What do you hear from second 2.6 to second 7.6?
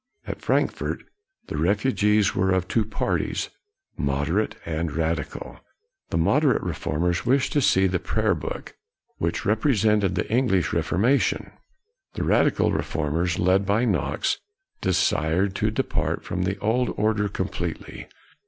two parties, moderate and radical. The mod erate reformers wished to